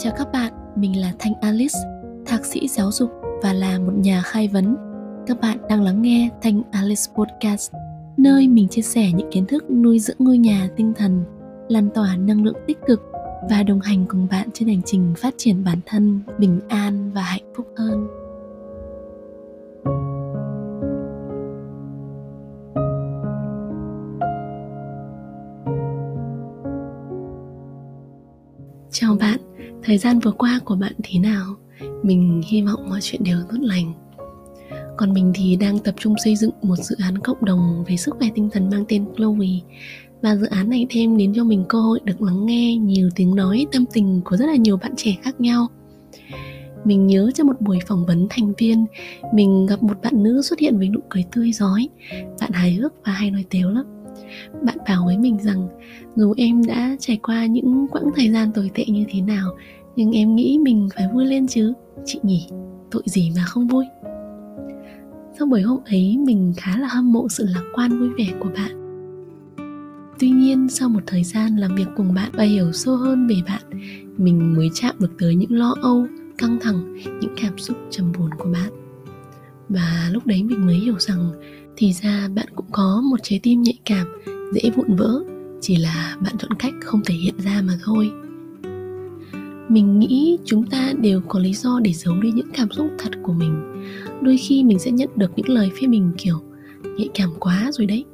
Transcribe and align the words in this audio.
Chào 0.00 0.12
các 0.16 0.32
bạn, 0.32 0.52
mình 0.76 1.00
là 1.00 1.12
Thanh 1.18 1.34
Alice, 1.40 1.78
thạc 2.26 2.44
sĩ 2.44 2.68
giáo 2.68 2.92
dục 2.92 3.10
và 3.42 3.52
là 3.52 3.78
một 3.78 3.92
nhà 3.96 4.22
khai 4.22 4.48
vấn. 4.48 4.76
Các 5.26 5.40
bạn 5.40 5.58
đang 5.68 5.82
lắng 5.82 6.02
nghe 6.02 6.30
Thanh 6.42 6.62
Alice 6.72 7.02
Podcast, 7.14 7.72
nơi 8.16 8.48
mình 8.48 8.68
chia 8.68 8.82
sẻ 8.82 9.12
những 9.12 9.30
kiến 9.32 9.46
thức 9.46 9.70
nuôi 9.70 9.98
dưỡng 9.98 10.16
ngôi 10.18 10.38
nhà 10.38 10.68
tinh 10.76 10.92
thần, 10.96 11.24
lan 11.68 11.88
tỏa 11.94 12.16
năng 12.16 12.44
lượng 12.44 12.56
tích 12.66 12.78
cực 12.86 13.02
và 13.50 13.62
đồng 13.62 13.80
hành 13.80 14.04
cùng 14.08 14.26
bạn 14.30 14.48
trên 14.54 14.68
hành 14.68 14.82
trình 14.84 15.14
phát 15.16 15.34
triển 15.36 15.64
bản 15.64 15.78
thân 15.86 16.20
bình 16.38 16.60
an 16.68 17.10
và 17.14 17.22
hạnh 17.22 17.52
phúc 17.56 17.66
hơn. 17.76 18.06
Thời 29.88 29.98
gian 29.98 30.18
vừa 30.18 30.32
qua 30.32 30.60
của 30.64 30.76
bạn 30.76 30.92
thế 31.02 31.18
nào? 31.18 31.56
Mình 32.02 32.42
hy 32.46 32.62
vọng 32.62 32.88
mọi 32.88 32.98
chuyện 33.02 33.24
đều 33.24 33.38
tốt 33.50 33.56
lành. 33.60 33.92
Còn 34.96 35.12
mình 35.12 35.32
thì 35.34 35.56
đang 35.56 35.78
tập 35.78 35.94
trung 35.98 36.14
xây 36.24 36.36
dựng 36.36 36.50
một 36.62 36.76
dự 36.76 36.96
án 36.98 37.18
cộng 37.18 37.44
đồng 37.44 37.84
về 37.86 37.96
sức 37.96 38.14
khỏe 38.18 38.28
tinh 38.34 38.48
thần 38.52 38.70
mang 38.70 38.84
tên 38.88 39.04
Chloe 39.16 39.48
và 40.22 40.36
dự 40.36 40.46
án 40.46 40.70
này 40.70 40.86
thêm 40.90 41.16
đến 41.16 41.32
cho 41.36 41.44
mình 41.44 41.64
cơ 41.68 41.80
hội 41.80 42.00
được 42.04 42.22
lắng 42.22 42.46
nghe 42.46 42.76
nhiều 42.76 43.10
tiếng 43.14 43.34
nói 43.34 43.66
tâm 43.72 43.84
tình 43.92 44.20
của 44.24 44.36
rất 44.36 44.46
là 44.46 44.56
nhiều 44.56 44.76
bạn 44.76 44.92
trẻ 44.96 45.16
khác 45.22 45.40
nhau. 45.40 45.66
Mình 46.84 47.06
nhớ 47.06 47.30
trong 47.34 47.46
một 47.46 47.60
buổi 47.60 47.78
phỏng 47.86 48.06
vấn 48.06 48.26
thành 48.30 48.52
viên, 48.58 48.86
mình 49.34 49.66
gặp 49.66 49.82
một 49.82 50.02
bạn 50.02 50.22
nữ 50.22 50.42
xuất 50.42 50.58
hiện 50.58 50.78
với 50.78 50.88
nụ 50.88 51.00
cười 51.08 51.24
tươi 51.32 51.52
rói. 51.52 51.88
Bạn 52.40 52.52
hài 52.52 52.74
hước 52.74 52.92
và 53.04 53.12
hay 53.12 53.30
nói 53.30 53.44
tếu 53.50 53.70
lắm 53.70 53.84
bạn 54.62 54.76
bảo 54.88 55.04
với 55.06 55.18
mình 55.18 55.38
rằng, 55.38 55.68
dù 56.16 56.34
em 56.36 56.66
đã 56.66 56.96
trải 57.00 57.16
qua 57.22 57.46
những 57.46 57.86
quãng 57.90 58.10
thời 58.16 58.30
gian 58.30 58.52
tồi 58.52 58.70
tệ 58.74 58.84
như 58.84 59.04
thế 59.08 59.20
nào, 59.20 59.50
nhưng 59.96 60.12
em 60.12 60.36
nghĩ 60.36 60.58
mình 60.62 60.88
phải 60.96 61.08
vui 61.12 61.26
lên 61.26 61.46
chứ. 61.46 61.72
Chị 62.04 62.20
nhỉ, 62.22 62.48
tội 62.90 63.02
gì 63.06 63.32
mà 63.36 63.42
không 63.46 63.66
vui? 63.66 63.84
Sau 65.38 65.46
buổi 65.46 65.62
hôm 65.62 65.78
ấy, 65.84 66.16
mình 66.18 66.52
khá 66.56 66.78
là 66.78 66.88
hâm 66.88 67.12
mộ 67.12 67.28
sự 67.28 67.46
lạc 67.54 67.64
quan 67.74 67.98
vui 67.98 68.08
vẻ 68.18 68.26
của 68.40 68.48
bạn. 68.54 68.78
Tuy 70.18 70.30
nhiên, 70.30 70.68
sau 70.68 70.88
một 70.88 71.00
thời 71.06 71.24
gian 71.24 71.56
làm 71.56 71.74
việc 71.76 71.86
cùng 71.96 72.14
bạn 72.14 72.30
và 72.32 72.44
hiểu 72.44 72.72
sâu 72.72 72.96
hơn 72.96 73.26
về 73.26 73.36
bạn, 73.46 73.62
mình 74.16 74.56
mới 74.56 74.70
chạm 74.74 74.94
được 74.98 75.12
tới 75.18 75.34
những 75.34 75.52
lo 75.52 75.74
âu, 75.82 76.06
căng 76.38 76.58
thẳng, 76.60 76.94
những 77.20 77.34
cảm 77.42 77.58
xúc 77.58 77.76
trầm 77.90 78.12
buồn 78.18 78.30
của 78.38 78.48
bạn. 78.52 78.72
Và 79.68 80.08
lúc 80.12 80.26
đấy 80.26 80.42
mình 80.42 80.66
mới 80.66 80.74
hiểu 80.74 80.98
rằng 80.98 81.30
thì 81.80 81.92
ra 81.92 82.28
bạn 82.34 82.46
cũng 82.56 82.66
có 82.72 83.02
một 83.10 83.16
trái 83.22 83.40
tim 83.42 83.62
nhạy 83.62 83.78
cảm, 83.84 84.06
dễ 84.54 84.70
vụn 84.76 84.96
vỡ, 84.96 85.20
chỉ 85.60 85.76
là 85.76 86.16
bạn 86.20 86.34
chọn 86.38 86.50
cách 86.58 86.74
không 86.84 87.00
thể 87.04 87.14
hiện 87.14 87.34
ra 87.38 87.62
mà 87.66 87.78
thôi. 87.84 88.10
Mình 89.68 89.98
nghĩ 89.98 90.38
chúng 90.44 90.66
ta 90.66 90.92
đều 91.00 91.20
có 91.28 91.38
lý 91.38 91.52
do 91.52 91.80
để 91.82 91.92
giấu 91.92 92.14
đi 92.20 92.30
những 92.30 92.50
cảm 92.54 92.70
xúc 92.70 92.86
thật 92.98 93.10
của 93.22 93.32
mình. 93.32 93.84
Đôi 94.22 94.36
khi 94.36 94.64
mình 94.64 94.78
sẽ 94.78 94.90
nhận 94.90 95.08
được 95.16 95.30
những 95.36 95.48
lời 95.48 95.70
phê 95.80 95.86
bình 95.86 96.12
kiểu, 96.18 96.42
nhạy 96.96 97.08
cảm 97.14 97.30
quá 97.40 97.70
rồi 97.72 97.86
đấy, 97.86 98.04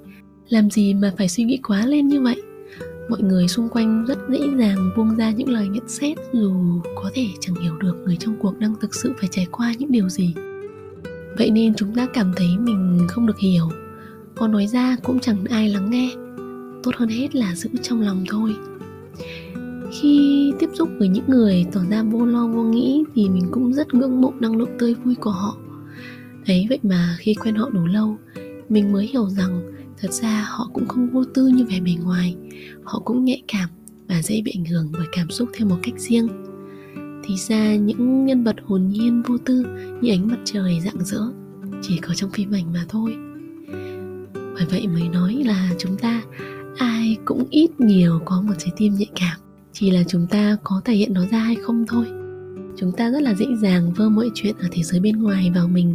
làm 0.49 0.71
gì 0.71 0.95
mà 0.95 1.13
phải 1.19 1.29
suy 1.29 1.45
nghĩ 1.45 1.57
quá 1.63 1.87
lên 1.87 2.09
như 2.09 2.21
vậy? 2.21 2.43
Mọi 3.11 3.23
người 3.23 3.49
xung 3.49 3.69
quanh 3.69 4.05
rất 4.09 4.19
dễ 4.31 4.41
dàng 4.59 4.91
buông 4.97 5.17
ra 5.17 5.31
những 5.31 5.49
lời 5.49 5.69
nhận 5.69 5.89
xét 5.89 6.19
dù 6.33 6.53
có 6.95 7.11
thể 7.15 7.27
chẳng 7.41 7.57
hiểu 7.63 7.77
được 7.77 7.97
người 8.05 8.17
trong 8.17 8.37
cuộc 8.41 8.59
đang 8.59 8.75
thực 8.81 8.95
sự 8.95 9.13
phải 9.19 9.29
trải 9.33 9.47
qua 9.51 9.75
những 9.79 9.93
điều 9.93 10.09
gì 10.09 10.35
vậy 11.39 11.51
nên 11.51 11.75
chúng 11.75 11.95
ta 11.95 12.07
cảm 12.15 12.33
thấy 12.37 12.59
mình 12.59 13.07
không 13.09 13.27
được 13.27 13.39
hiểu. 13.39 13.69
Có 14.35 14.49
nói 14.49 14.67
ra 14.67 14.97
cũng 15.03 15.21
chẳng 15.21 15.45
ai 15.45 15.69
lắng 15.69 15.91
nghe. 15.91 16.11
Tốt 16.83 16.91
hơn 16.97 17.09
hết 17.09 17.35
là 17.35 17.55
giữ 17.55 17.71
trong 17.83 18.01
lòng 18.01 18.25
thôi. 18.29 18.55
Khi 19.93 20.53
tiếp 20.59 20.71
xúc 20.75 20.89
với 20.99 21.09
những 21.09 21.25
người 21.29 21.67
tỏ 21.73 21.81
ra 21.91 22.03
vô 22.03 22.27
lo, 22.27 22.47
vô 22.47 22.63
nghĩ 22.63 23.05
thì 23.15 23.29
mình 23.29 23.49
cũng 23.51 23.73
rất 23.73 23.95
ngưỡng 23.95 24.21
mộ 24.21 24.33
năng 24.41 24.57
lượng 24.57 24.77
tươi 24.79 24.95
vui 24.95 25.15
của 25.15 25.31
họ. 25.31 25.57
Ấy 26.47 26.67
vậy 26.69 26.79
mà 26.83 27.17
khi 27.19 27.35
quen 27.35 27.55
họ 27.55 27.71
đủ 27.71 27.87
lâu, 27.87 28.17
mình 28.69 28.93
mới 28.93 29.07
hiểu 29.07 29.29
rằng 29.31 29.73
thật 29.99 30.13
ra 30.13 30.47
họ 30.51 30.71
cũng 30.73 30.89
không 30.89 31.11
vô 31.11 31.25
tư 31.25 31.47
như 31.47 31.65
vẻ 31.65 31.81
bề 31.81 31.93
ngoài. 32.03 32.37
Họ 32.85 33.03
cũng 33.05 33.25
nhạy 33.25 33.43
cảm 33.49 33.69
và 34.09 34.23
dễ 34.23 34.43
bị 34.45 34.53
ảnh 34.59 34.65
hưởng 34.65 34.93
bởi 34.93 35.07
cảm 35.13 35.31
xúc 35.31 35.49
theo 35.55 35.69
một 35.69 35.77
cách 35.83 35.95
riêng 35.99 36.29
thì 37.27 37.37
ra 37.37 37.77
những 37.77 38.27
nhân 38.27 38.45
vật 38.45 38.57
hồn 38.65 38.89
nhiên, 38.89 39.23
vô 39.23 39.39
tư 39.45 39.65
như 40.01 40.11
ánh 40.11 40.29
mặt 40.29 40.39
trời 40.45 40.81
rạng 40.85 41.05
rỡ 41.05 41.21
chỉ 41.83 41.99
có 41.99 42.15
trong 42.15 42.31
phim 42.31 42.53
ảnh 42.53 42.73
mà 42.73 42.85
thôi. 42.89 43.17
Bởi 44.55 44.67
vậy 44.71 44.87
mới 44.87 45.09
nói 45.09 45.43
là 45.47 45.71
chúng 45.79 45.97
ta 45.97 46.23
ai 46.79 47.17
cũng 47.25 47.45
ít 47.51 47.81
nhiều 47.81 48.21
có 48.25 48.43
một 48.43 48.53
trái 48.59 48.73
tim 48.77 48.95
nhạy 48.95 49.11
cảm, 49.21 49.39
chỉ 49.73 49.91
là 49.91 50.03
chúng 50.09 50.27
ta 50.27 50.57
có 50.65 50.81
thể 50.85 50.95
hiện 50.95 51.13
nó 51.13 51.27
ra 51.31 51.39
hay 51.39 51.55
không 51.55 51.85
thôi. 51.89 52.07
Chúng 52.77 52.93
ta 52.93 53.11
rất 53.11 53.23
là 53.23 53.35
dễ 53.35 53.47
dàng 53.63 53.93
vơ 53.93 54.09
mọi 54.09 54.31
chuyện 54.35 54.55
ở 54.61 54.69
thế 54.73 54.83
giới 54.83 55.01
bên 55.01 55.23
ngoài 55.23 55.51
vào 55.55 55.69
mình, 55.69 55.93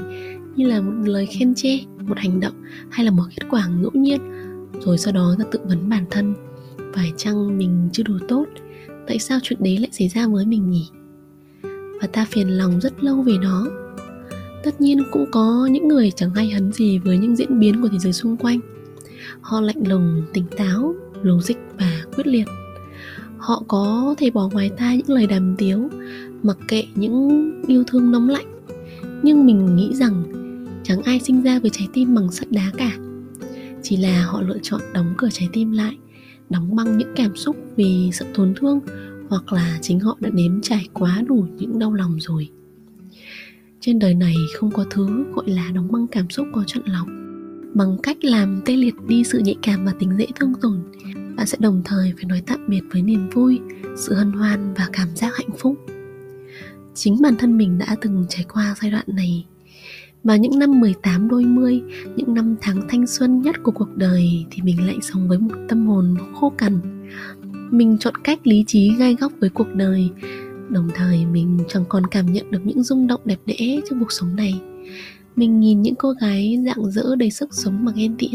như 0.56 0.68
là 0.68 0.82
một 0.82 0.92
lời 1.06 1.26
khen 1.26 1.56
chê, 1.56 1.80
một 2.08 2.18
hành 2.18 2.40
động 2.40 2.54
hay 2.92 3.06
là 3.06 3.12
một 3.12 3.24
kết 3.36 3.48
quả 3.50 3.68
ngẫu 3.68 3.92
nhiên, 3.94 4.20
rồi 4.82 4.98
sau 4.98 5.14
đó 5.14 5.36
ta 5.40 5.46
tự 5.52 5.60
vấn 5.66 5.90
bản 5.90 6.06
thân. 6.12 6.36
Phải 6.94 7.12
chăng 7.18 7.58
mình 7.58 7.90
chưa 7.94 8.04
đủ 8.04 8.14
tốt? 8.28 8.46
Tại 9.08 9.20
sao 9.20 9.40
chuyện 9.44 9.60
đấy 9.64 9.78
lại 9.78 9.90
xảy 9.92 10.08
ra 10.08 10.28
với 10.28 10.46
mình 10.46 10.70
nhỉ? 10.70 10.90
Và 12.02 12.08
ta 12.08 12.26
phiền 12.32 12.58
lòng 12.58 12.80
rất 12.82 13.04
lâu 13.04 13.22
về 13.22 13.34
nó. 13.42 13.68
Tất 14.64 14.82
nhiên 14.82 15.04
cũng 15.12 15.26
có 15.32 15.70
những 15.72 15.88
người 15.88 16.12
chẳng 16.12 16.30
hay 16.30 16.50
hấn 16.50 16.72
gì 16.72 17.00
với 17.00 17.18
những 17.18 17.36
diễn 17.36 17.60
biến 17.60 17.82
của 17.82 17.88
thế 17.92 17.98
giới 18.00 18.14
xung 18.14 18.38
quanh. 18.38 18.60
Họ 19.42 19.62
lạnh 19.62 19.88
lùng, 19.88 20.24
tỉnh 20.34 20.46
táo 20.58 20.96
logic 21.22 21.56
và 21.80 22.02
quyết 22.16 22.28
liệt. 22.28 22.46
Họ 23.38 23.64
có 23.68 24.16
thể 24.18 24.30
bỏ 24.30 24.50
ngoài 24.54 24.72
tai 24.78 24.98
những 24.98 25.10
lời 25.10 25.28
đàm 25.28 25.56
tiếu, 25.58 25.90
mặc 26.44 26.58
kệ 26.68 26.84
những 26.96 27.52
yêu 27.68 27.84
thương 27.88 28.12
nóng 28.12 28.30
lạnh. 28.30 28.46
Nhưng 29.24 29.46
mình 29.46 29.76
nghĩ 29.76 29.96
rằng 29.96 30.24
chẳng 30.84 31.02
ai 31.02 31.20
sinh 31.20 31.44
ra 31.44 31.60
với 31.60 31.70
trái 31.70 31.88
tim 31.94 32.16
bằng 32.16 32.32
sắt 32.32 32.52
đá 32.52 32.72
cả. 32.78 32.98
Chỉ 33.82 33.98
là 33.98 34.26
họ 34.26 34.42
lựa 34.42 34.58
chọn 34.62 34.82
đóng 34.94 35.14
cửa 35.18 35.30
trái 35.32 35.50
tim 35.54 35.72
lại, 35.72 35.98
đóng 36.50 36.76
băng 36.76 36.98
những 36.98 37.14
cảm 37.16 37.36
xúc 37.36 37.56
vì 37.76 38.10
sự 38.14 38.26
tổn 38.36 38.54
thương 38.60 38.80
hoặc 39.30 39.54
là 39.54 39.80
chính 39.82 40.00
họ 40.00 40.18
đã 40.20 40.30
nếm 40.34 40.62
trải 40.62 40.88
quá 40.94 41.24
đủ 41.28 41.46
những 41.58 41.80
đau 41.80 41.94
lòng 41.94 42.18
rồi. 42.20 42.50
Trên 43.80 44.00
đời 44.00 44.14
này 44.14 44.36
không 44.58 44.72
có 44.72 44.86
thứ 44.90 45.26
gọi 45.34 45.50
là 45.50 45.72
đóng 45.76 45.92
băng 45.92 46.08
cảm 46.08 46.30
xúc 46.30 46.48
có 46.54 46.64
chọn 46.68 46.84
lọc. 46.86 47.08
Bằng 47.74 47.98
cách 48.04 48.24
làm 48.24 48.62
tê 48.66 48.76
liệt 48.76 48.96
đi 49.08 49.24
sự 49.24 49.40
nhạy 49.40 49.56
cảm 49.62 49.86
và 49.86 49.94
tính 50.00 50.18
dễ 50.18 50.26
thương 50.36 50.54
tổn 50.62 50.82
bạn 51.40 51.48
sẽ 51.48 51.58
đồng 51.62 51.82
thời 51.86 52.14
phải 52.16 52.26
nói 52.26 52.42
tạm 52.48 52.60
biệt 52.68 52.82
với 52.92 53.02
niềm 53.02 53.30
vui 53.30 53.60
sự 53.98 54.14
hân 54.14 54.32
hoan 54.32 54.74
và 54.74 54.90
cảm 54.94 55.08
giác 55.16 55.38
hạnh 55.38 55.50
phúc. 55.58 55.76
Chính 56.96 57.22
bản 57.22 57.36
thân 57.40 57.58
mình 57.58 57.78
đã 57.78 57.96
từng 58.02 58.26
trải 58.30 58.46
qua 58.54 58.76
giai 58.82 58.92
đoạn 58.92 59.06
này. 59.08 59.46
Và 60.24 60.36
những 60.36 60.60
năm 60.60 60.80
18 60.80 61.28
đôi 61.28 61.46
mươi, 61.46 61.82
những 62.16 62.34
năm 62.34 62.56
tháng 62.62 62.82
thanh 62.90 63.08
xuân 63.08 63.42
nhất 63.42 63.56
của 63.64 63.72
cuộc 63.72 63.96
đời 63.96 64.46
thì 64.52 64.62
mình 64.62 64.88
lại 64.88 64.98
sống 65.02 65.28
với 65.28 65.40
một 65.40 65.56
tâm 65.70 65.88
hồn 65.88 66.16
khô 66.34 66.50
cằn. 66.50 66.80
Mình 67.72 67.98
chọn 68.00 68.16
cách 68.24 68.48
lý 68.48 68.64
trí 68.68 68.96
gai 69.00 69.16
góc 69.16 69.32
với 69.40 69.50
cuộc 69.50 69.76
đời, 69.76 70.10
đồng 70.70 70.90
thời 70.96 71.26
mình 71.26 71.60
chẳng 71.68 71.86
còn 71.90 72.08
cảm 72.08 72.34
nhận 72.34 72.52
được 72.52 72.62
những 72.64 72.84
rung 72.84 73.08
động 73.08 73.22
đẹp 73.26 73.40
đẽ 73.46 73.82
trong 73.90 74.00
cuộc 74.00 74.12
sống 74.12 74.36
này. 74.36 74.62
Mình 75.36 75.60
nhìn 75.60 75.82
những 75.82 75.96
cô 75.96 76.12
gái 76.12 76.58
dạng 76.66 76.92
dỡ 76.92 77.16
đầy 77.16 77.32
sức 77.32 77.54
sống 77.54 77.86
mà 77.86 77.92
ghen 77.96 78.16
tị 78.18 78.30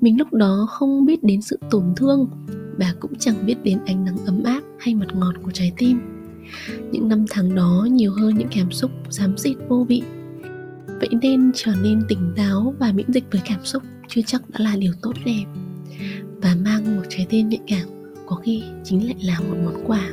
mình 0.00 0.18
lúc 0.18 0.32
đó 0.32 0.66
không 0.70 1.06
biết 1.06 1.24
đến 1.24 1.42
sự 1.42 1.58
tổn 1.70 1.84
thương 1.96 2.28
và 2.78 2.94
cũng 3.00 3.12
chẳng 3.18 3.46
biết 3.46 3.54
đến 3.62 3.78
ánh 3.86 4.04
nắng 4.04 4.16
ấm 4.26 4.42
áp 4.42 4.60
hay 4.78 4.94
mật 4.94 5.14
ngọt 5.14 5.34
của 5.42 5.50
trái 5.50 5.72
tim. 5.76 6.00
Những 6.92 7.08
năm 7.08 7.24
tháng 7.30 7.54
đó 7.54 7.88
nhiều 7.90 8.12
hơn 8.12 8.34
những 8.38 8.48
cảm 8.54 8.72
xúc 8.72 8.90
xám 9.10 9.38
xịt 9.38 9.56
vô 9.68 9.86
vị. 9.88 10.02
Vậy 10.86 11.08
nên 11.22 11.50
trở 11.54 11.72
nên 11.82 12.02
tỉnh 12.08 12.32
táo 12.36 12.74
và 12.78 12.92
miễn 12.92 13.12
dịch 13.12 13.24
với 13.32 13.40
cảm 13.44 13.64
xúc 13.64 13.82
chưa 14.08 14.20
chắc 14.26 14.50
đã 14.50 14.58
là 14.58 14.76
điều 14.76 14.92
tốt 15.02 15.12
đẹp. 15.24 15.44
Và 16.42 16.56
mang 16.64 16.96
một 16.96 17.02
trái 17.08 17.26
tim 17.30 17.48
nhạy 17.48 17.60
cảm 17.66 17.95
có 18.26 18.36
khi 18.36 18.62
chính 18.84 19.06
lại 19.06 19.16
là 19.22 19.40
một 19.40 19.56
món 19.64 19.84
quà. 19.86 20.10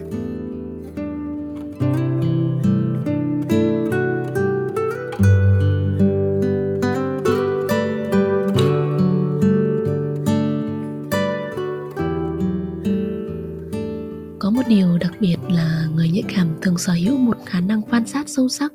Có 14.40 14.50
một 14.50 14.62
điều 14.70 14.98
đặc 14.98 15.14
biệt 15.20 15.38
là 15.50 15.88
người 15.96 16.10
nhạy 16.10 16.24
cảm 16.36 16.48
thường 16.62 16.78
sở 16.78 16.94
hữu 16.94 17.18
một 17.18 17.38
khả 17.46 17.60
năng 17.60 17.82
quan 17.82 18.08
sát 18.08 18.30
sâu 18.30 18.50
sắc. 18.50 18.74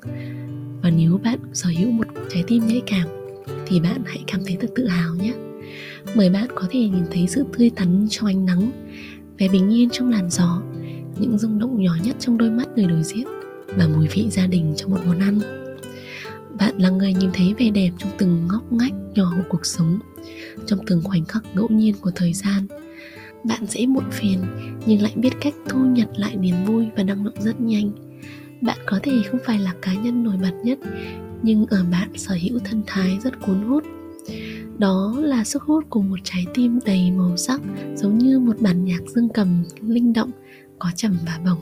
Và 0.82 0.91
nếu 0.91 1.20
bạn 1.25 1.38
sở 1.52 1.70
hữu 1.79 1.91
một 1.91 2.06
trái 2.31 2.44
tim 2.46 2.67
nhạy 2.67 2.82
cảm, 2.87 3.08
thì 3.67 3.81
bạn 3.81 4.02
hãy 4.06 4.25
cảm 4.26 4.41
thấy 4.46 4.56
thật 4.61 4.69
tự 4.75 4.87
hào 4.87 5.14
nhé. 5.14 5.32
Bởi 6.17 6.31
bạn 6.31 6.49
có 6.55 6.67
thể 6.70 6.81
nhìn 6.81 7.05
thấy 7.11 7.26
sự 7.29 7.44
tươi 7.58 7.70
tắn 7.70 8.06
trong 8.11 8.26
ánh 8.26 8.46
nắng 8.46 8.70
vẻ 9.38 9.49
bình 9.49 9.73
yên 9.73 9.88
trong 9.93 10.11
làn 10.11 10.31
gió, 10.31 10.62
những 11.19 11.38
rung 11.38 11.58
động 11.58 11.82
nhỏ 11.82 11.96
nhất 12.02 12.17
trong 12.19 12.38
đôi 12.38 12.50
mắt 12.50 12.69
người 12.76 12.87
đối 12.87 13.02
diện 13.02 13.26
và 13.76 13.88
mùi 13.88 14.08
vị 14.08 14.26
gia 14.31 14.46
đình 14.46 14.75
trong 14.76 14.90
một 14.90 15.00
món 15.06 15.19
ăn. 15.19 15.40
Bạn 16.58 16.79
là 16.79 16.90
người 16.90 17.14
nhìn 17.14 17.31
thấy 17.35 17.55
vẻ 17.58 17.70
đẹp 17.70 17.90
trong 17.99 18.11
từng 18.19 18.46
ngóc 18.49 18.73
ngách 18.73 18.93
nhỏ 19.14 19.32
của 19.37 19.44
cuộc 19.49 19.67
sống, 19.67 19.99
trong 20.67 20.79
từng 20.87 21.02
khoảnh 21.05 21.25
khắc 21.25 21.43
ngẫu 21.55 21.69
nhiên 21.69 21.94
của 22.00 22.11
thời 22.14 22.32
gian. 22.32 22.67
Bạn 23.44 23.67
dễ 23.67 23.87
muộn 23.87 24.05
phiền, 24.11 24.38
nhưng 24.87 25.02
lại 25.02 25.12
biết 25.17 25.31
cách 25.41 25.55
thu 25.69 25.79
nhặt 25.79 26.08
lại 26.17 26.37
niềm 26.37 26.64
vui 26.67 26.87
và 26.96 27.02
năng 27.02 27.25
lượng 27.25 27.41
rất 27.43 27.61
nhanh. 27.61 27.91
Bạn 28.61 28.79
có 28.87 29.00
thể 29.02 29.12
không 29.31 29.41
phải 29.44 29.58
là 29.58 29.75
cá 29.82 29.94
nhân 29.94 30.25
nổi 30.25 30.37
bật 30.43 30.55
nhất, 30.64 30.79
nhưng 31.43 31.67
ở 31.67 31.84
bạn 31.93 32.08
sở 32.17 32.38
hữu 32.43 32.58
thân 32.58 32.82
thái 32.87 33.19
rất 33.23 33.41
cuốn 33.41 33.62
hút 33.62 33.84
đó 34.78 35.14
là 35.19 35.44
sức 35.44 35.62
hút 35.62 35.84
của 35.90 36.02
một 36.02 36.19
trái 36.25 36.46
tim 36.54 36.78
đầy 36.86 37.10
màu 37.10 37.36
sắc, 37.36 37.60
giống 37.94 38.19
như 38.19 38.38
một 38.38 38.60
bản 38.60 38.84
nhạc 38.84 39.00
dương 39.06 39.28
cầm, 39.28 39.64
linh 39.80 40.12
động, 40.12 40.30
có 40.78 40.90
trầm 40.96 41.16
và 41.26 41.40
bổng. 41.44 41.58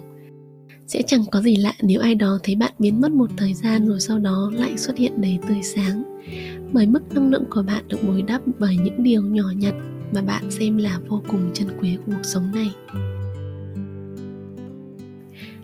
Sẽ 0.87 1.03
chẳng 1.07 1.25
có 1.33 1.43
gì 1.43 1.57
lạ 1.57 1.73
nếu 1.83 2.01
ai 2.01 2.15
đó 2.15 2.39
thấy 2.43 2.55
bạn 2.55 2.73
biến 2.79 3.01
mất 3.01 3.13
một 3.13 3.31
thời 3.37 3.55
gian 3.55 3.89
rồi 3.89 4.01
sau 4.01 4.19
đó 4.19 4.51
lại 4.55 4.79
xuất 4.79 4.97
hiện 4.97 5.21
đầy 5.21 5.39
tươi 5.49 5.63
sáng. 5.63 6.03
Bởi 6.73 6.87
mức 6.87 7.15
năng 7.15 7.31
lượng 7.31 7.45
của 7.51 7.63
bạn 7.63 7.89
được 7.89 7.99
bồi 8.07 8.23
đắp 8.23 8.43
bởi 8.59 8.77
những 8.77 9.03
điều 9.03 9.23
nhỏ 9.23 9.53
nhặt 9.57 9.75
mà 10.15 10.23
bạn 10.23 10.51
xem 10.51 10.77
là 10.77 11.01
vô 11.09 11.23
cùng 11.29 11.51
chân 11.55 11.69
quý 11.81 11.97
của 11.97 12.13
cuộc 12.13 12.23
sống 12.25 12.51
này. 12.55 12.71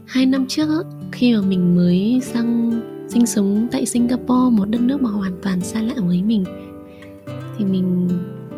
Hai 0.07 0.27
năm 0.27 0.47
trước, 0.49 0.87
khi 1.13 1.35
mà 1.35 1.43
mình 1.43 1.77
mới 1.77 2.21
sang, 2.23 2.81
sinh 3.09 3.27
sống 3.27 3.69
tại 3.73 3.87
Singapore, 3.87 4.57
một 4.57 4.65
đất 4.65 4.81
nước 4.81 5.03
mà 5.03 5.11
hoàn 5.11 5.33
toàn 5.43 5.61
xa 5.61 5.83
lạ 5.83 5.95
với 5.97 6.23
mình 6.23 6.45
thì 7.59 7.65
mình 7.65 8.09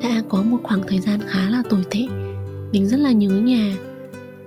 đã 0.03 0.23
có 0.29 0.43
một 0.43 0.59
khoảng 0.63 0.83
thời 0.89 1.01
gian 1.01 1.21
khá 1.27 1.51
là 1.51 1.63
tồi 1.71 1.85
tệ. 1.91 2.07
Mình 2.73 2.87
rất 2.87 2.97
là 2.97 3.13
nhớ 3.13 3.29
nhà 3.29 3.77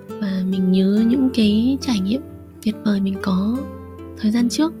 và 0.08 0.42
mình 0.50 0.72
nhớ 0.72 1.04
những 1.08 1.30
cái 1.34 1.78
trải 1.80 2.00
nghiệm 2.00 2.20
tuyệt 2.62 2.74
vời 2.84 3.00
mình 3.00 3.14
có 3.22 3.58
thời 4.18 4.30
gian 4.30 4.48
trước. 4.48 4.72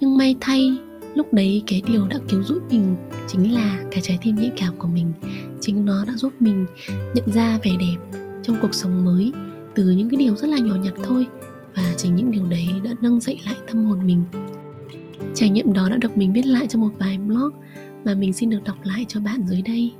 Nhưng 0.00 0.16
may 0.16 0.36
thay, 0.40 0.78
lúc 1.14 1.34
đấy 1.34 1.62
cái 1.66 1.82
điều 1.86 2.06
đã 2.08 2.18
cứu 2.28 2.42
giúp 2.42 2.62
mình 2.70 2.96
chính 3.26 3.54
là 3.54 3.84
cái 3.90 4.00
trái 4.00 4.18
tim 4.22 4.36
nhạy 4.36 4.52
cảm 4.56 4.76
của 4.78 4.88
mình. 4.88 5.12
Chính 5.60 5.84
nó 5.84 6.04
đã 6.04 6.12
giúp 6.16 6.32
mình 6.40 6.66
nhận 7.14 7.32
ra 7.32 7.58
vẻ 7.62 7.70
đẹp 7.80 8.18
trong 8.42 8.56
cuộc 8.62 8.74
sống 8.74 9.04
mới 9.04 9.32
từ 9.74 9.90
những 9.90 10.10
cái 10.10 10.18
điều 10.18 10.36
rất 10.36 10.48
là 10.48 10.58
nhỏ 10.58 10.74
nhặt 10.74 10.94
thôi 11.04 11.26
và 11.76 11.94
chính 11.96 12.16
những 12.16 12.30
điều 12.30 12.46
đấy 12.50 12.68
đã 12.84 12.90
nâng 13.00 13.20
dậy 13.20 13.40
lại 13.46 13.54
tâm 13.66 13.84
hồn 13.84 14.06
mình. 14.06 14.22
Trải 15.34 15.48
nghiệm 15.48 15.72
đó 15.72 15.88
đã 15.88 15.96
được 15.96 16.16
mình 16.16 16.32
viết 16.32 16.46
lại 16.46 16.66
trong 16.66 16.82
một 16.82 16.90
vài 16.98 17.18
blog 17.18 17.50
mà 18.04 18.14
mình 18.14 18.32
xin 18.32 18.50
được 18.50 18.64
đọc 18.64 18.76
lại 18.84 19.04
cho 19.08 19.20
bạn 19.20 19.46
dưới 19.46 19.62
đây. 19.62 19.92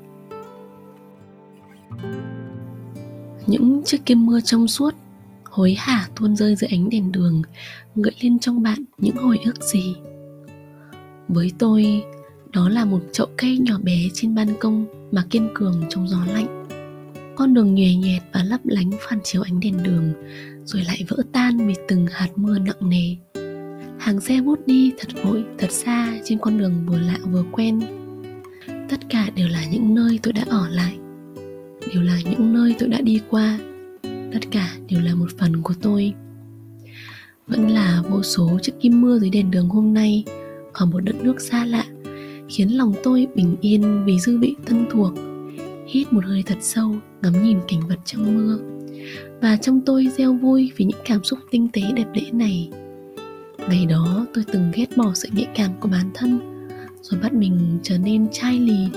Những 3.47 3.83
chiếc 3.85 4.07
kim 4.07 4.27
mưa 4.27 4.41
trong 4.41 4.69
suốt 4.69 4.95
hối 5.45 5.75
hả 5.79 6.09
tuôn 6.17 6.37
rơi 6.37 6.57
dưới 6.57 6.69
ánh 6.69 6.91
đèn 6.91 7.13
đường, 7.13 7.43
gợi 7.95 8.15
lên 8.21 8.39
trong 8.39 8.63
bạn 8.63 8.85
những 8.99 9.17
hồi 9.17 9.39
ức 9.45 9.63
gì. 9.63 9.95
Với 11.29 11.53
tôi, 11.59 12.03
đó 12.53 12.69
là 12.69 12.85
một 12.85 13.01
chậu 13.13 13.27
cây 13.37 13.59
nhỏ 13.59 13.79
bé 13.83 13.99
trên 14.15 14.35
ban 14.35 14.49
công 14.61 14.87
mà 15.13 15.25
kiên 15.31 15.49
cường 15.55 15.83
trong 15.89 16.09
gió 16.09 16.19
lạnh. 16.35 16.65
Con 17.37 17.55
đường 17.55 17.75
nhòe 17.75 17.95
nhẹt 17.95 18.23
và 18.33 18.45
lấp 18.45 18.61
lánh 18.65 18.91
phản 19.01 19.19
chiếu 19.25 19.43
ánh 19.43 19.61
đèn 19.61 19.83
đường, 19.83 20.13
rồi 20.65 20.83
lại 20.85 21.05
vỡ 21.09 21.17
tan 21.33 21.67
vì 21.67 21.75
từng 21.89 22.07
hạt 22.11 22.29
mưa 22.37 22.59
nặng 22.59 22.91
nề 22.91 23.17
hàng 24.09 24.21
xe 24.21 24.41
vút 24.41 24.67
đi 24.67 24.93
thật 24.99 25.09
vội, 25.25 25.45
thật 25.59 25.71
xa 25.71 26.19
trên 26.25 26.39
con 26.39 26.59
đường 26.59 26.75
vừa 26.87 26.99
lạ 26.99 27.19
vừa 27.31 27.45
quen. 27.53 27.81
Tất 28.67 29.01
cả 29.09 29.31
đều 29.35 29.49
là 29.49 29.65
những 29.73 29.95
nơi 29.95 30.19
tôi 30.23 30.33
đã 30.33 30.45
ở 30.49 30.69
lại, 30.69 30.99
đều 31.95 32.03
là 32.03 32.21
những 32.31 32.53
nơi 32.53 32.75
tôi 32.79 32.89
đã 32.89 33.01
đi 33.01 33.21
qua. 33.31 33.59
Tất 34.03 34.51
cả 34.51 34.77
đều 34.89 35.01
là 35.01 35.15
một 35.15 35.27
phần 35.39 35.63
của 35.63 35.75
tôi. 35.83 36.13
Vẫn 37.47 37.71
là 37.71 38.03
vô 38.11 38.23
số 38.23 38.59
chiếc 38.63 38.73
kim 38.81 39.01
mưa 39.01 39.19
dưới 39.19 39.31
đèn 39.31 39.51
đường 39.51 39.69
hôm 39.69 39.95
nay 39.95 40.25
ở 40.73 40.87
một 40.87 41.01
đất 41.01 41.17
nước 41.23 41.41
xa 41.41 41.65
lạ, 41.65 41.85
khiến 42.49 42.69
lòng 42.77 42.95
tôi 43.03 43.27
bình 43.35 43.57
yên 43.61 44.05
vì 44.05 44.19
dư 44.19 44.39
vị 44.39 44.57
thân 44.67 44.87
thuộc. 44.91 45.13
Hít 45.87 46.13
một 46.13 46.25
hơi 46.25 46.43
thật 46.47 46.59
sâu, 46.61 46.95
ngắm 47.23 47.45
nhìn 47.45 47.59
cảnh 47.69 47.81
vật 47.89 47.99
trong 48.05 48.37
mưa. 48.37 48.59
Và 49.43 49.57
trong 49.57 49.81
tôi 49.81 50.09
gieo 50.17 50.35
vui 50.35 50.73
vì 50.77 50.85
những 50.85 51.01
cảm 51.05 51.25
xúc 51.25 51.39
tinh 51.51 51.69
tế 51.73 51.83
đẹp 51.95 52.07
đẽ 52.15 52.23
này 52.33 52.71
ngày 53.69 53.87
đó 53.87 54.27
tôi 54.35 54.45
từng 54.53 54.71
ghét 54.75 54.97
bỏ 54.97 55.13
sự 55.15 55.29
nhạy 55.33 55.49
cảm 55.55 55.71
của 55.81 55.89
bản 55.89 56.11
thân, 56.15 56.41
rồi 57.03 57.21
bắt 57.21 57.33
mình 57.33 57.79
trở 57.83 57.99
nên 57.99 58.27
chai 58.33 58.59
lì 58.59 58.89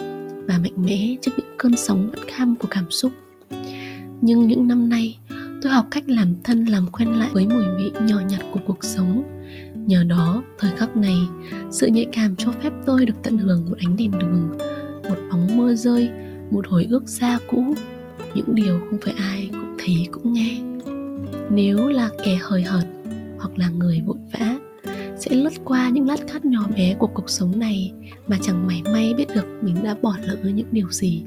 và 0.47 0.57
mạnh 0.57 0.85
mẽ 0.85 1.15
trước 1.21 1.31
những 1.37 1.55
cơn 1.57 1.75
sóng 1.77 2.09
bất 2.11 2.19
kham 2.27 2.55
của 2.55 2.67
cảm 2.71 2.85
xúc. 2.89 3.11
Nhưng 4.21 4.47
những 4.47 4.67
năm 4.67 4.89
nay, 4.89 5.17
tôi 5.61 5.71
học 5.71 5.85
cách 5.91 6.03
làm 6.07 6.35
thân 6.43 6.65
làm 6.65 6.87
quen 6.87 7.09
lại 7.09 7.29
với 7.33 7.47
mùi 7.47 7.63
vị 7.77 7.91
nhỏ 8.07 8.19
nhặt 8.29 8.41
của 8.51 8.59
cuộc 8.67 8.83
sống. 8.83 9.23
Nhờ 9.75 10.03
đó, 10.03 10.43
thời 10.59 10.71
khắc 10.77 10.97
này, 10.97 11.17
sự 11.71 11.87
nhạy 11.87 12.05
cảm 12.11 12.35
cho 12.35 12.51
phép 12.51 12.73
tôi 12.85 13.05
được 13.05 13.15
tận 13.23 13.37
hưởng 13.37 13.65
một 13.69 13.77
ánh 13.79 13.95
đèn 13.97 14.11
đường, 14.19 14.57
một 15.03 15.17
bóng 15.31 15.57
mưa 15.57 15.75
rơi, 15.75 16.09
một 16.51 16.67
hồi 16.67 16.87
ước 16.89 17.09
xa 17.09 17.39
cũ. 17.49 17.75
Những 18.35 18.55
điều 18.55 18.79
không 18.89 18.99
phải 19.01 19.13
ai 19.17 19.49
cũng 19.51 19.75
thấy 19.77 20.07
cũng 20.11 20.33
nghe. 20.33 20.61
Nếu 21.49 21.87
là 21.87 22.09
kẻ 22.25 22.39
hời 22.41 22.63
hợt 22.63 22.85
hoặc 23.39 23.57
là 23.57 23.69
người 23.69 24.01
vội 24.05 24.17
vã 24.33 24.55
sẽ 25.21 25.35
lướt 25.35 25.53
qua 25.65 25.89
những 25.89 26.07
lát 26.07 26.19
cắt 26.33 26.45
nhỏ 26.45 26.67
bé 26.77 26.95
của 26.99 27.07
cuộc 27.07 27.29
sống 27.29 27.59
này 27.59 27.91
mà 28.27 28.37
chẳng 28.41 28.67
mảy 28.67 28.81
may 28.93 29.13
biết 29.13 29.27
được 29.35 29.45
mình 29.61 29.75
đã 29.83 29.95
bỏ 30.01 30.15
lỡ 30.23 30.37
những 30.43 30.67
điều 30.71 30.91
gì. 30.91 31.23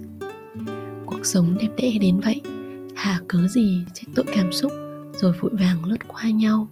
Cuộc 1.06 1.26
sống 1.26 1.56
đẹp 1.60 1.68
đẽ 1.76 1.98
đến 2.00 2.20
vậy, 2.20 2.40
hà 2.94 3.20
cớ 3.28 3.48
gì 3.48 3.80
trách 3.94 4.06
tội 4.14 4.24
cảm 4.34 4.52
xúc 4.52 4.72
rồi 5.12 5.32
vội 5.40 5.50
vàng 5.54 5.84
lướt 5.84 6.08
qua 6.08 6.30
nhau. 6.30 6.68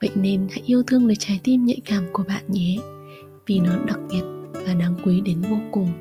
Vậy 0.00 0.10
nên 0.14 0.46
hãy 0.50 0.62
yêu 0.66 0.82
thương 0.82 1.06
lấy 1.06 1.16
trái 1.16 1.40
tim 1.44 1.64
nhạy 1.64 1.80
cảm 1.84 2.04
của 2.12 2.24
bạn 2.28 2.42
nhé, 2.48 2.76
vì 3.46 3.58
nó 3.58 3.76
đặc 3.86 3.98
biệt 4.10 4.22
và 4.52 4.74
đáng 4.74 4.94
quý 5.04 5.20
đến 5.20 5.42
vô 5.50 5.56
cùng. 5.72 5.92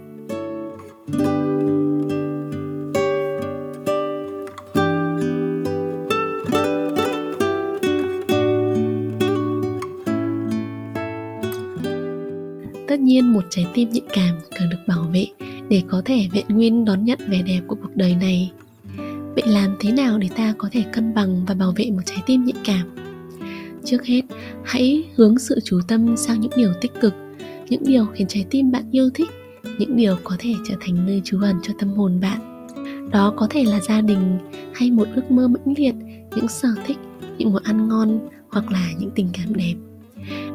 Nhiên 13.14 13.34
một 13.34 13.44
trái 13.50 13.66
tim 13.74 13.90
nhạy 13.90 14.04
cảm 14.14 14.36
cần 14.60 14.70
được 14.70 14.78
bảo 14.88 15.02
vệ 15.14 15.26
để 15.70 15.82
có 15.88 16.02
thể 16.06 16.28
vẹn 16.34 16.46
nguyên 16.50 16.86
đón 16.86 17.06
nhận 17.06 17.20
vẻ 17.28 17.42
đẹp 17.42 17.62
của 17.68 17.76
cuộc 17.76 17.96
đời 17.96 18.16
này. 18.16 18.52
Vậy 19.36 19.44
làm 19.48 19.76
thế 19.80 19.92
nào 19.92 20.18
để 20.18 20.30
ta 20.36 20.54
có 20.58 20.70
thể 20.72 20.84
cân 20.94 21.14
bằng 21.14 21.46
và 21.46 21.54
bảo 21.54 21.74
vệ 21.76 21.92
một 21.92 22.02
trái 22.06 22.18
tim 22.26 22.46
nhạy 22.46 22.58
cảm? 22.66 22.96
Trước 23.86 24.06
hết, 24.06 24.22
hãy 24.64 25.04
hướng 25.16 25.40
sự 25.40 25.60
chú 25.64 25.80
tâm 25.88 26.18
sang 26.18 26.42
những 26.42 26.52
điều 26.56 26.74
tích 26.82 26.92
cực, 27.02 27.14
những 27.70 27.84
điều 27.86 28.06
khiến 28.06 28.28
trái 28.28 28.46
tim 28.50 28.72
bạn 28.72 28.84
yêu 28.92 29.10
thích, 29.14 29.30
những 29.80 29.96
điều 29.96 30.18
có 30.24 30.36
thể 30.40 30.54
trở 30.70 30.76
thành 30.82 31.06
nơi 31.06 31.22
trú 31.24 31.42
ẩn 31.42 31.56
cho 31.64 31.74
tâm 31.80 31.90
hồn 31.90 32.20
bạn. 32.22 32.68
Đó 33.12 33.34
có 33.38 33.48
thể 33.50 33.64
là 33.64 33.80
gia 33.80 34.02
đình 34.02 34.38
hay 34.74 34.92
một 34.92 35.08
ước 35.16 35.32
mơ 35.32 35.48
mãnh 35.48 35.74
liệt, 35.78 35.96
những 36.36 36.48
sở 36.48 36.70
thích, 36.86 36.98
những 37.38 37.54
món 37.54 37.64
ăn 37.64 37.88
ngon 37.88 38.20
hoặc 38.50 38.72
là 38.72 38.90
những 39.00 39.12
tình 39.16 39.30
cảm 39.34 39.56
đẹp 39.56 39.74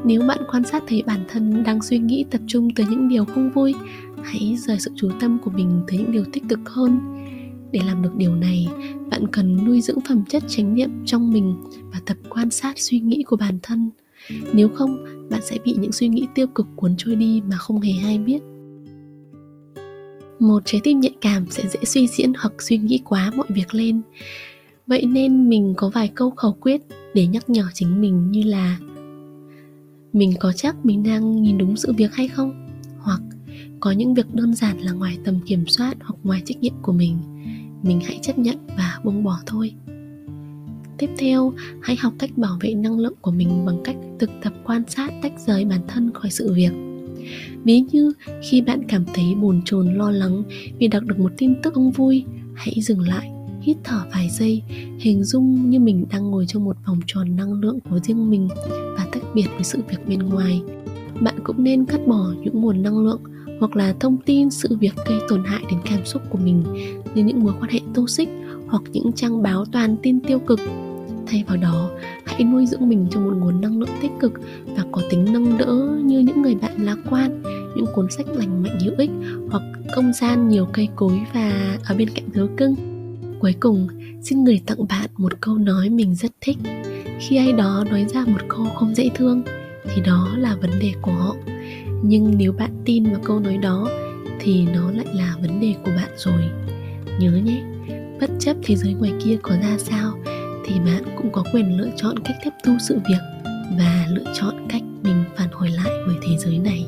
nếu 0.04 0.22
bạn 0.22 0.38
quan 0.50 0.64
sát 0.64 0.82
thấy 0.86 1.02
bản 1.06 1.24
thân 1.28 1.62
đang 1.64 1.82
suy 1.82 1.98
nghĩ 1.98 2.24
tập 2.30 2.40
trung 2.46 2.74
tới 2.74 2.86
những 2.90 3.08
điều 3.08 3.24
không 3.24 3.50
vui, 3.50 3.74
hãy 4.22 4.56
rời 4.58 4.80
sự 4.80 4.90
chú 4.96 5.10
tâm 5.20 5.38
của 5.44 5.50
mình 5.50 5.82
tới 5.88 5.98
những 5.98 6.12
điều 6.12 6.24
tích 6.32 6.42
cực 6.48 6.60
hơn. 6.66 6.98
Để 7.72 7.80
làm 7.86 8.02
được 8.02 8.16
điều 8.16 8.34
này, 8.34 8.68
bạn 9.10 9.26
cần 9.32 9.64
nuôi 9.64 9.80
dưỡng 9.80 10.00
phẩm 10.08 10.24
chất 10.28 10.42
chánh 10.48 10.74
niệm 10.74 10.90
trong 11.06 11.32
mình 11.32 11.56
và 11.92 12.00
tập 12.06 12.16
quan 12.28 12.50
sát 12.50 12.78
suy 12.78 12.98
nghĩ 12.98 13.22
của 13.22 13.36
bản 13.36 13.58
thân. 13.62 13.90
Nếu 14.52 14.68
không, 14.68 15.04
bạn 15.30 15.40
sẽ 15.42 15.58
bị 15.64 15.76
những 15.78 15.92
suy 15.92 16.08
nghĩ 16.08 16.26
tiêu 16.34 16.46
cực 16.46 16.66
cuốn 16.76 16.94
trôi 16.98 17.16
đi 17.16 17.42
mà 17.50 17.56
không 17.56 17.80
hề 17.80 17.92
hay 17.92 18.18
biết. 18.18 18.38
Một 20.38 20.62
trái 20.64 20.80
tim 20.84 21.00
nhạy 21.00 21.14
cảm 21.20 21.46
sẽ 21.50 21.68
dễ 21.68 21.84
suy 21.84 22.06
diễn 22.06 22.32
hoặc 22.38 22.52
suy 22.62 22.78
nghĩ 22.78 23.00
quá 23.04 23.32
mọi 23.36 23.46
việc 23.48 23.74
lên. 23.74 24.00
Vậy 24.86 25.06
nên 25.06 25.48
mình 25.48 25.74
có 25.76 25.90
vài 25.94 26.08
câu 26.14 26.30
khẩu 26.30 26.52
quyết 26.52 26.82
để 27.14 27.26
nhắc 27.26 27.50
nhở 27.50 27.64
chính 27.74 28.00
mình 28.00 28.30
như 28.30 28.42
là 28.42 28.78
mình 30.12 30.32
có 30.40 30.52
chắc 30.52 30.86
mình 30.86 31.02
đang 31.02 31.42
nhìn 31.42 31.58
đúng 31.58 31.76
sự 31.76 31.92
việc 31.92 32.14
hay 32.14 32.28
không? 32.28 32.66
Hoặc 32.98 33.20
có 33.80 33.90
những 33.90 34.14
việc 34.14 34.34
đơn 34.34 34.54
giản 34.54 34.78
là 34.78 34.92
ngoài 34.92 35.18
tầm 35.24 35.40
kiểm 35.46 35.66
soát 35.66 35.96
hoặc 36.00 36.16
ngoài 36.22 36.42
trách 36.44 36.60
nhiệm 36.60 36.74
của 36.82 36.92
mình 36.92 37.18
mình 37.82 38.00
hãy 38.00 38.18
chấp 38.22 38.38
nhận 38.38 38.56
và 38.76 38.98
buông 39.04 39.24
bỏ 39.24 39.40
thôi. 39.46 39.72
Tiếp 40.98 41.10
theo, 41.18 41.52
hãy 41.82 41.96
học 41.96 42.12
cách 42.18 42.30
bảo 42.36 42.58
vệ 42.60 42.74
năng 42.74 42.98
lượng 42.98 43.14
của 43.20 43.30
mình 43.30 43.66
bằng 43.66 43.80
cách 43.84 43.96
thực 44.18 44.30
tập 44.42 44.52
quan 44.64 44.82
sát 44.88 45.12
tách 45.22 45.32
rời 45.46 45.64
bản 45.64 45.80
thân 45.88 46.10
khỏi 46.14 46.30
sự 46.30 46.54
việc. 46.54 46.72
Ví 47.64 47.80
như 47.80 48.12
khi 48.42 48.60
bạn 48.60 48.82
cảm 48.88 49.04
thấy 49.14 49.34
bồn 49.34 49.60
chồn, 49.64 49.94
lo 49.94 50.10
lắng 50.10 50.42
vì 50.78 50.88
đọc 50.88 51.02
được 51.04 51.18
một 51.18 51.32
tin 51.36 51.62
tức 51.62 51.74
không 51.74 51.90
vui, 51.90 52.24
hãy 52.54 52.74
dừng 52.82 53.00
lại, 53.00 53.30
hít 53.60 53.76
thở 53.84 54.04
vài 54.12 54.28
giây, 54.30 54.62
hình 54.98 55.24
dung 55.24 55.70
như 55.70 55.80
mình 55.80 56.06
đang 56.10 56.30
ngồi 56.30 56.46
trong 56.46 56.64
một 56.64 56.76
vòng 56.86 57.00
tròn 57.06 57.36
năng 57.36 57.52
lượng 57.52 57.78
của 57.90 57.98
riêng 57.98 58.30
mình 58.30 58.48
biệt 59.34 59.46
với 59.54 59.64
sự 59.64 59.78
việc 59.88 60.08
bên 60.08 60.18
ngoài. 60.18 60.62
Bạn 61.20 61.34
cũng 61.44 61.64
nên 61.64 61.84
cắt 61.84 62.00
bỏ 62.06 62.32
những 62.42 62.60
nguồn 62.60 62.82
năng 62.82 62.98
lượng 62.98 63.20
hoặc 63.60 63.76
là 63.76 63.94
thông 64.00 64.16
tin 64.16 64.50
sự 64.50 64.76
việc 64.80 64.94
gây 65.06 65.18
tổn 65.28 65.44
hại 65.44 65.62
đến 65.70 65.80
cảm 65.84 66.04
xúc 66.04 66.22
của 66.30 66.38
mình 66.38 66.64
như 67.14 67.24
những 67.24 67.44
mối 67.44 67.52
quan 67.60 67.70
hệ 67.70 67.80
toxic 67.94 68.28
hoặc 68.66 68.82
những 68.92 69.12
trang 69.12 69.42
báo 69.42 69.64
toàn 69.72 69.96
tin 70.02 70.20
tiêu 70.20 70.38
cực. 70.38 70.60
Thay 71.26 71.44
vào 71.46 71.56
đó, 71.56 71.90
hãy 72.24 72.44
nuôi 72.44 72.66
dưỡng 72.66 72.88
mình 72.88 73.06
trong 73.10 73.24
một 73.24 73.36
nguồn 73.36 73.60
năng 73.60 73.78
lượng 73.78 73.88
tích 74.02 74.12
cực 74.20 74.32
và 74.76 74.84
có 74.92 75.02
tính 75.10 75.26
nâng 75.32 75.58
đỡ 75.58 75.98
như 76.04 76.18
những 76.18 76.42
người 76.42 76.54
bạn 76.54 76.82
lạc 76.82 76.98
quan, 77.10 77.42
những 77.76 77.86
cuốn 77.94 78.10
sách 78.10 78.26
lành 78.28 78.62
mạnh 78.62 78.78
hữu 78.80 78.94
ích 78.98 79.10
hoặc 79.50 79.62
không 79.94 80.12
gian 80.12 80.48
nhiều 80.48 80.66
cây 80.72 80.88
cối 80.96 81.20
và 81.34 81.78
ở 81.84 81.94
bên 81.94 82.08
cạnh 82.14 82.30
thú 82.34 82.46
cưng. 82.56 82.74
Cuối 83.40 83.54
cùng, 83.60 83.88
xin 84.22 84.44
gửi 84.44 84.60
tặng 84.66 84.88
bạn 84.88 85.10
một 85.16 85.40
câu 85.40 85.58
nói 85.58 85.90
mình 85.90 86.14
rất 86.14 86.32
thích 86.40 86.58
khi 87.20 87.36
ai 87.36 87.52
đó 87.52 87.84
nói 87.90 88.06
ra 88.08 88.24
một 88.26 88.40
câu 88.48 88.66
không 88.74 88.94
dễ 88.94 89.10
thương, 89.14 89.42
thì 89.84 90.02
đó 90.06 90.28
là 90.36 90.56
vấn 90.60 90.70
đề 90.80 90.92
của 91.02 91.12
họ. 91.12 91.34
Nhưng 92.02 92.34
nếu 92.38 92.52
bạn 92.52 92.70
tin 92.84 93.04
vào 93.04 93.20
câu 93.24 93.40
nói 93.40 93.56
đó, 93.56 93.88
thì 94.40 94.66
nó 94.74 94.90
lại 94.90 95.06
là 95.14 95.34
vấn 95.40 95.60
đề 95.60 95.74
của 95.84 95.90
bạn 95.96 96.10
rồi. 96.16 96.44
Nhớ 97.18 97.30
nhé, 97.30 97.62
bất 98.20 98.30
chấp 98.38 98.56
thế 98.62 98.76
giới 98.76 98.92
ngoài 98.92 99.12
kia 99.24 99.36
có 99.42 99.54
ra 99.62 99.78
sao, 99.78 100.18
thì 100.66 100.74
bạn 100.86 101.02
cũng 101.16 101.32
có 101.32 101.44
quyền 101.52 101.78
lựa 101.78 101.90
chọn 101.96 102.18
cách 102.18 102.36
tiếp 102.44 102.50
thu 102.64 102.72
sự 102.88 102.98
việc 103.08 103.50
và 103.78 104.06
lựa 104.10 104.32
chọn 104.34 104.66
cách 104.68 104.82
mình 105.02 105.24
phản 105.36 105.48
hồi 105.52 105.70
lại 105.70 105.92
với 106.06 106.16
thế 106.22 106.36
giới 106.38 106.58
này. 106.58 106.86